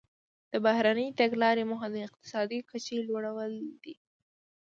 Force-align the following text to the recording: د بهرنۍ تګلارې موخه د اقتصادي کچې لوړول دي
د 0.51 0.53
بهرنۍ 0.65 1.07
تګلارې 1.19 1.63
موخه 1.69 1.87
د 1.91 1.97
اقتصادي 2.07 2.59
کچې 2.69 2.97
لوړول 3.07 3.53
دي 3.83 3.95